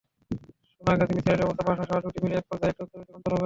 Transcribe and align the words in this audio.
সোনাগাজী-মিরসরাইয়ের 0.75 1.43
অবস্থান 1.45 1.65
পাশাপাশি 1.69 1.89
হওয়ায় 1.93 2.03
দুটি 2.05 2.19
মিলেই 2.23 2.39
একপর্যায়ে 2.39 2.71
একটি 2.71 2.81
অর্থনৈতিক 2.83 3.15
অঞ্চল 3.17 3.31
হবে। 3.33 3.39